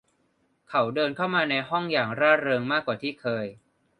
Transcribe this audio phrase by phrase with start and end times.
[0.69, 3.45] เขาเดินเข้ามาในห้องอย่างร่าเริงมากกว่าที่เคย